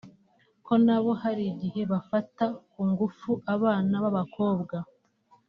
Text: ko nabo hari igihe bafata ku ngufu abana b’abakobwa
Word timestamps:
ko 0.65 0.73
nabo 0.85 1.11
hari 1.21 1.43
igihe 1.51 1.81
bafata 1.91 2.45
ku 2.71 2.81
ngufu 2.89 3.29
abana 3.55 3.93
b’abakobwa 4.03 4.77